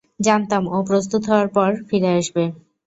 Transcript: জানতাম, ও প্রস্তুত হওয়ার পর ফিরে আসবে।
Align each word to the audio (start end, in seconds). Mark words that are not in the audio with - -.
জানতাম, 0.19 0.63
ও 0.67 0.87
প্রস্তুত 0.89 1.21
হওয়ার 1.29 1.49
পর 1.55 1.69
ফিরে 1.87 2.09
আসবে। 2.19 2.43